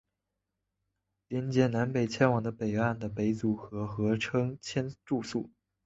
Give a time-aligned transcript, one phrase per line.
[1.27, 5.51] 连结南北千住的北岸的北组合称千住宿。